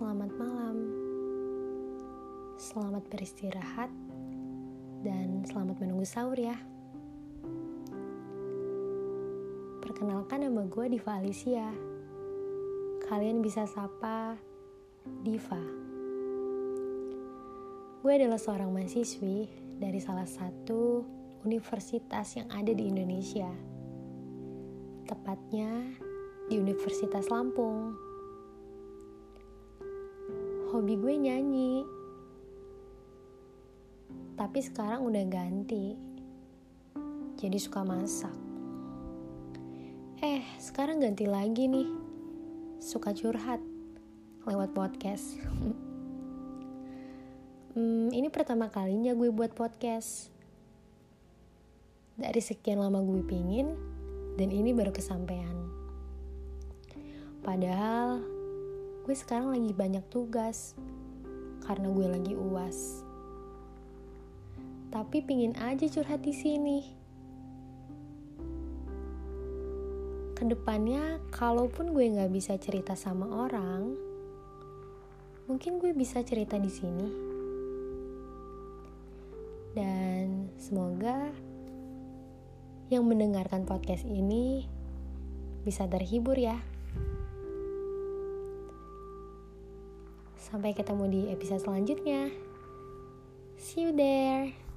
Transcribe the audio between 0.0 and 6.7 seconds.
selamat malam, selamat beristirahat, dan selamat menunggu sahur ya.